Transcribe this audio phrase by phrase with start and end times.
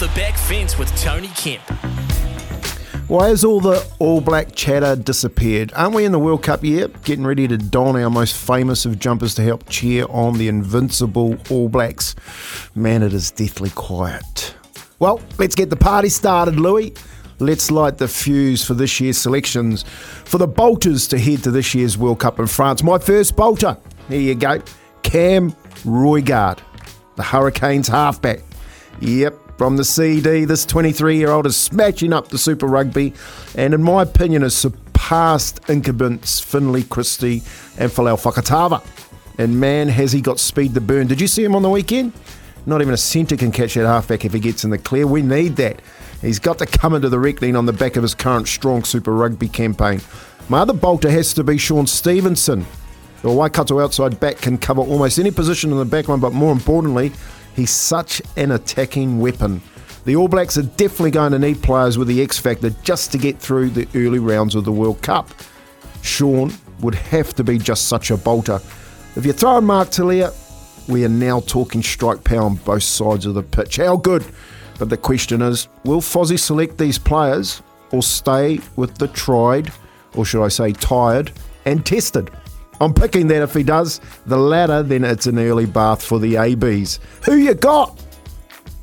[0.00, 1.60] The back fence with Tony Kemp.
[3.06, 5.74] Why has all the All Black chatter disappeared?
[5.76, 6.88] Aren't we in the World Cup year?
[7.04, 11.36] Getting ready to don our most famous of jumpers to help cheer on the invincible
[11.50, 12.16] All Blacks.
[12.74, 14.54] Man, it is deathly quiet.
[15.00, 16.94] Well, let's get the party started, Louis.
[17.38, 21.74] Let's light the fuse for this year's selections for the bolters to head to this
[21.74, 22.82] year's World Cup in France.
[22.82, 23.76] My first bolter,
[24.08, 24.62] here you go,
[25.02, 25.52] Cam
[25.84, 26.60] Roigard,
[27.16, 28.40] the Hurricanes halfback.
[29.02, 33.12] Yep, from the CD, this 23 year old is smashing up the Super Rugby
[33.56, 37.42] and, in my opinion, has surpassed incumbents Finlay Christie
[37.76, 38.82] and Folau Fakatava.
[39.36, 41.08] And man, has he got speed to burn.
[41.08, 42.14] Did you see him on the weekend?
[42.64, 45.06] Not even a centre can catch that halfback if he gets in the clear.
[45.06, 45.82] We need that.
[46.22, 49.12] He's got to come into the reckoning on the back of his current strong Super
[49.12, 50.00] Rugby campaign.
[50.48, 52.64] My other bolter has to be Shaun Stevenson.
[53.20, 56.50] The Waikato outside back can cover almost any position in the back line, but more
[56.50, 57.12] importantly,
[57.60, 59.60] he's such an attacking weapon.
[60.06, 63.18] The All Blacks are definitely going to need players with the X factor just to
[63.18, 65.28] get through the early rounds of the World Cup.
[66.02, 68.60] Shaun would have to be just such a bolter.
[69.14, 70.32] If you throw in Mark Telea,
[70.88, 73.76] we are now talking strike power on both sides of the pitch.
[73.76, 74.24] How good?
[74.78, 79.70] But the question is will Fozzie select these players or stay with the tried,
[80.14, 81.32] or should I say tired,
[81.66, 82.30] and tested?
[82.80, 84.00] I'm picking that if he does.
[84.26, 86.98] The latter, then it's an early bath for the ABs.
[87.24, 88.02] Who you got?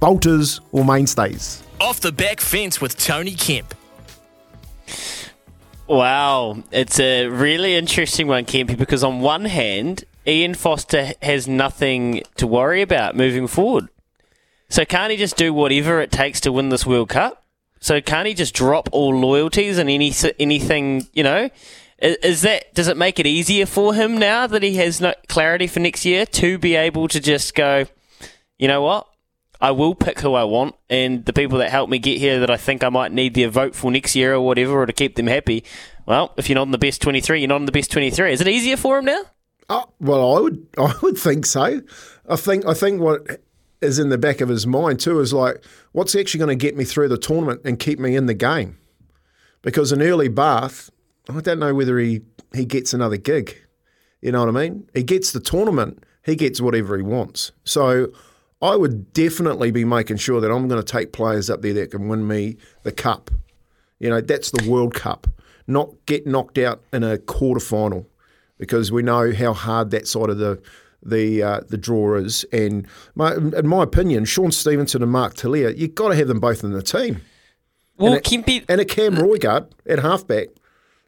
[0.00, 1.62] Bolters or mainstays?
[1.80, 3.74] Off the back fence with Tony Kemp.
[5.86, 12.22] Wow, it's a really interesting one, Kempy, because on one hand, Ian Foster has nothing
[12.36, 13.88] to worry about moving forward.
[14.68, 17.44] So can't he just do whatever it takes to win this World Cup?
[17.78, 21.50] So can't he just drop all loyalties and any anything, you know?
[21.98, 25.66] Is, that does it make it easier for him now that he has no clarity
[25.66, 27.86] for next year to be able to just go,
[28.58, 29.06] you know what?
[29.60, 32.50] I will pick who I want, and the people that help me get here that
[32.50, 35.16] I think I might need their vote for next year or whatever, or to keep
[35.16, 35.64] them happy.
[36.04, 38.32] Well, if you're not in the best 23, you're not in the best 23.
[38.32, 39.22] Is it easier for him now?
[39.70, 41.80] Oh, well, I would, I would think so.
[42.28, 43.40] I think, I think what
[43.80, 46.76] is in the back of his mind too is like, what's actually going to get
[46.76, 48.78] me through the tournament and keep me in the game?
[49.62, 50.90] Because an early Bath,
[51.28, 52.22] I don't know whether he
[52.54, 53.56] he gets another gig.
[54.22, 54.88] You know what I mean?
[54.94, 57.52] He gets the tournament, he gets whatever he wants.
[57.64, 58.08] So
[58.62, 61.90] I would definitely be making sure that I'm going to take players up there that
[61.90, 63.30] can win me the cup.
[63.98, 65.26] You know, that's the World Cup,
[65.66, 68.06] not get knocked out in a quarter final,
[68.58, 70.60] because we know how hard that side of the
[71.02, 72.44] the uh, the draw is.
[72.52, 76.40] And my, in my opinion, Shaun Stevenson and Mark Telea, you've got to have them
[76.40, 77.22] both in the team.
[77.96, 80.48] Well, and, a, Kempy, and a Cam Roigard at halfback.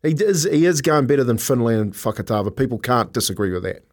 [0.03, 2.55] He is, he is going better than Finlay and Fakatava.
[2.55, 3.85] People can't disagree with that.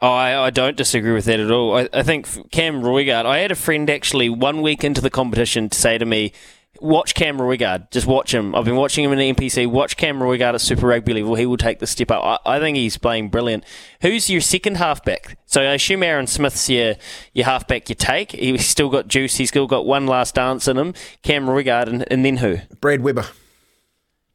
[0.00, 1.76] Oh, I, I don't disagree with that at all.
[1.76, 5.68] I, I think Cam Roigard, I had a friend actually one week into the competition
[5.68, 6.32] to say to me,
[6.80, 7.90] watch Cam Roigard.
[7.90, 8.54] Just watch him.
[8.54, 9.66] I've been watching him in the NPC.
[9.66, 11.34] Watch Cam Roigard at Super Rugby level.
[11.34, 12.40] He will take the step up.
[12.44, 13.64] I, I, think he's playing brilliant.
[14.02, 15.36] Who's your second halfback?
[15.46, 16.94] So I assume Aaron Smith's your,
[17.32, 18.32] your halfback you take.
[18.32, 19.36] He's still got juice.
[19.36, 20.94] He's still got one last dance in him.
[21.22, 22.58] Cam Roigard, and, and then who?
[22.80, 23.26] Brad Weber.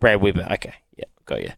[0.04, 0.46] Brad Weber.
[0.52, 0.74] Okay.
[0.98, 1.52] Yeah, got you.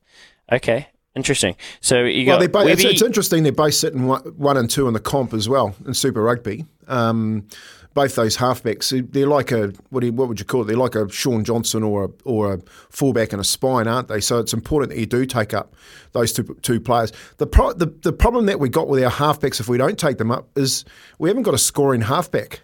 [0.51, 0.87] Okay.
[1.15, 1.55] Interesting.
[1.81, 3.41] So you well, got both, Webby, it's, it's, interesting.
[3.41, 6.65] They're both sitting one, one, and two in the comp as well in Super Rugby.
[6.87, 7.47] Um,
[7.95, 10.65] both those halfbacks, they're like a what, you, what would you call it?
[10.65, 12.59] They're like a Sean Johnson or a, or a
[12.91, 14.21] fullback and a spine, aren't they?
[14.21, 15.73] So it's important that you do take up
[16.11, 17.11] those two two players.
[17.37, 20.19] The, pro, the the problem that we got with our halfbacks if we don't take
[20.19, 20.85] them up is
[21.17, 22.61] we haven't got a scoring halfback.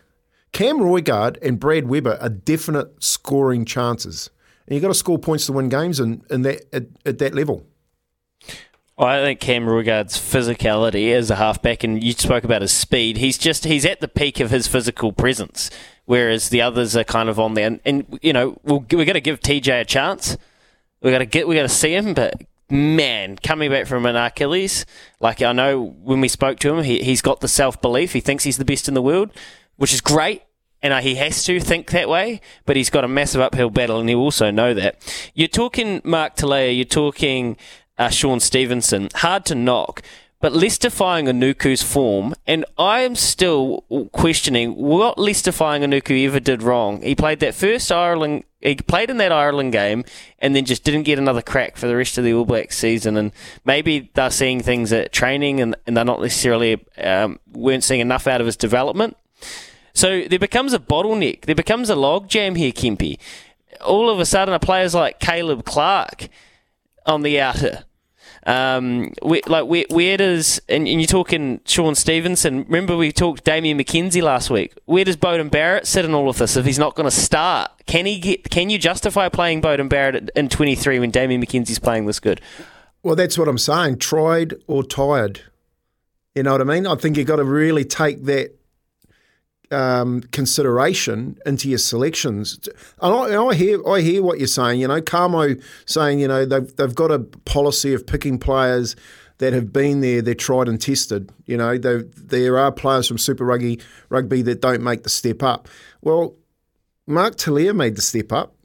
[0.52, 4.30] Cam Roigard and Brad Weber are definite scoring chances,
[4.68, 7.34] and you've got to score points to win games in, in that at, at that
[7.34, 7.66] level.
[8.98, 13.18] Well, I think Cam Roigard's physicality as a halfback, and you spoke about his speed.
[13.18, 15.72] He's just he's at the peak of his physical presence,
[16.06, 17.68] whereas the others are kind of on there.
[17.68, 20.38] And, and you know, we'll, we're going to give TJ a chance.
[21.02, 24.16] We got to get we got to see him, but man, coming back from an
[24.16, 24.86] Achilles,
[25.20, 28.14] like I know when we spoke to him, he, he's got the self belief.
[28.14, 29.32] He thinks he's the best in the world,
[29.78, 30.44] which is great.
[30.84, 34.10] And he has to think that way, but he's got a massive uphill battle, and
[34.10, 35.32] he also know that.
[35.36, 37.56] You're talking Mark Telea, you're talking
[38.00, 39.10] uh, Shaun Stevenson.
[39.14, 40.02] Hard to knock.
[40.40, 47.04] But Leicester Fainga'anuku's form, and I am still questioning what Leicester Fainga'anuku ever did wrong.
[47.04, 50.04] He played that first Ireland, he played in that Ireland game,
[50.40, 53.18] and then just didn't get another crack for the rest of the All Blacks season.
[53.18, 53.32] And
[53.66, 58.26] maybe they're seeing things at training, and, and they're not necessarily um, weren't seeing enough
[58.26, 59.18] out of his development.
[59.94, 61.42] So there becomes a bottleneck.
[61.42, 63.18] There becomes a logjam here, Kempy.
[63.82, 66.30] All of a sudden, a players like Caleb Clark
[67.06, 67.86] on the outer
[68.46, 72.64] Um, like where, where does and, and you're talking Shaun Stevenson?
[72.64, 74.74] Remember we talked Damian McKenzie last week.
[74.86, 77.72] Where does Beauden Barrett sit in all of this if he's not going to start?
[77.86, 78.50] Can he get?
[78.50, 82.42] Can you justify playing Beauden Barrett in 23 when Damian McKenzie's playing this good?
[83.04, 84.00] Well, that's what I'm saying.
[84.00, 85.42] Tried or tired.
[86.34, 86.88] You know what I mean?
[86.88, 88.56] I think you've got to really take that
[89.72, 92.60] um, consideration into your selections.
[93.02, 94.82] And I, I, hear I hear what you're saying.
[94.82, 98.96] You know, Carmo saying you know they've they've got a policy of picking players
[99.42, 101.32] that have been there, they're tried and tested.
[101.48, 103.80] You know, there are players from Super Rugby
[104.10, 105.68] rugby that don't make the step up.
[106.02, 106.36] Well,
[107.08, 108.56] Mark Telea made the step up.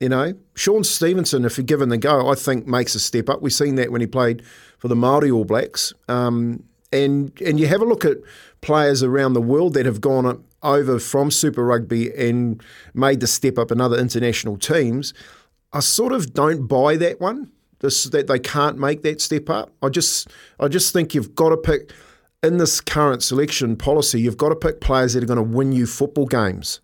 [0.00, 3.40] You know, Shaun Stevenson, if he's given the go, I think makes a step up.
[3.42, 4.42] We've seen that when he played
[4.78, 5.94] for the Maori All Blacks.
[6.08, 8.18] Um, and and you have a look at
[8.60, 12.62] players around the world that have gone over from Super Rugby and
[12.94, 15.12] made the step up in other international teams.
[15.72, 17.50] I sort of don't buy that one.
[17.80, 19.72] This, that they can't make that step up.
[19.82, 20.28] I just
[20.60, 21.92] I just think you've got to pick
[22.42, 24.20] in this current selection policy.
[24.20, 26.80] You've got to pick players that are going to win you football games.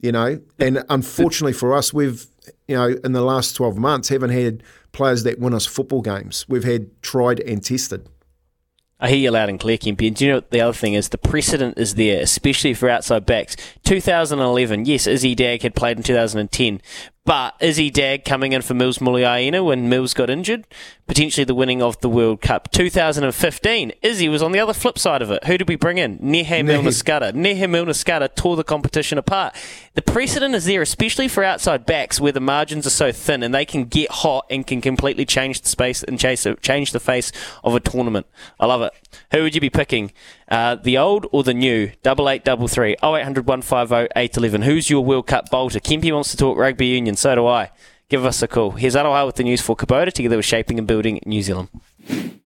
[0.00, 2.26] You know, and unfortunately for us, we've
[2.68, 4.62] you know in the last twelve months haven't had
[4.92, 6.46] players that win us football games.
[6.48, 8.08] We've had tried and tested.
[8.98, 10.06] I hear you loud and clear, Kempy.
[10.06, 11.10] And do you know what the other thing is?
[11.10, 13.54] The precedent is there, especially for outside backs.
[13.86, 16.82] 2011, yes, Izzy Dagg had played in 2010,
[17.24, 20.66] but Izzy Dagg coming in for Mils Muliaina when Mils got injured,
[21.06, 22.70] potentially the winning of the World Cup.
[22.72, 25.44] 2015, Izzy was on the other flip side of it.
[25.44, 26.18] Who did we bring in?
[26.18, 27.32] Nehe Milner-Skudder.
[27.32, 29.54] Nehe Milner-Skudder tore the competition apart.
[29.94, 33.54] The precedent is there, especially for outside backs where the margins are so thin and
[33.54, 37.30] they can get hot and can completely change the space and change the face
[37.62, 38.26] of a tournament.
[38.58, 38.92] I love it.
[39.30, 40.12] Who would you be picking?
[40.48, 41.90] Uh, the old or the new?
[42.02, 44.62] Double eight double three oh eight hundred one five oh eight eleven.
[44.62, 45.80] Who's your World Cup bolter?
[45.80, 47.16] Kempy wants to talk rugby union.
[47.16, 47.70] So do I.
[48.08, 48.70] Give us a call.
[48.72, 51.68] Here's Aroha with the news for Kubota together with Shaping and Building New Zealand.